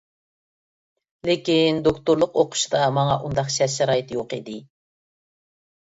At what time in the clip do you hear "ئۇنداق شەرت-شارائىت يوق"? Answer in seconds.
3.27-4.37